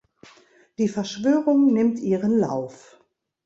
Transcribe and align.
Die 0.79 0.87
Verschwörung 0.87 1.73
nimmt 1.73 1.99
ihren 1.99 2.35
Lauf. 2.39 2.99